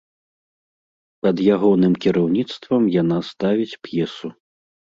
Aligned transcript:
Пад 1.27 1.37
ягоным 1.57 1.93
кіраўніцтвам 2.07 2.83
яна 3.01 3.17
ставіць 3.31 3.79
п'есу. 3.87 4.27